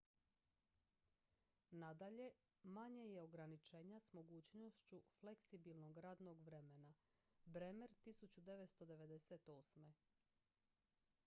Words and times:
nadalje 1.81 2.29
manje 2.65 3.03
je 3.09 3.21
ograničenja 3.23 3.99
s 3.99 4.13
mogućnošću 4.13 5.01
fleksibilnog 5.19 5.97
radnog 5.97 6.39
vremena. 6.41 6.93
bremer 7.45 7.89
1998. 8.05 9.93